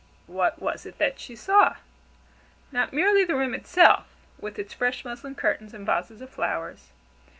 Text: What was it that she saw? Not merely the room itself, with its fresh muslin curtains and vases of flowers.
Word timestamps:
What 0.25 0.59
was 0.59 0.87
it 0.87 0.97
that 0.97 1.19
she 1.19 1.35
saw? 1.35 1.75
Not 2.71 2.91
merely 2.91 3.23
the 3.23 3.35
room 3.35 3.53
itself, 3.53 4.07
with 4.39 4.57
its 4.57 4.73
fresh 4.73 5.05
muslin 5.05 5.35
curtains 5.35 5.75
and 5.75 5.85
vases 5.85 6.21
of 6.21 6.31
flowers. 6.31 6.89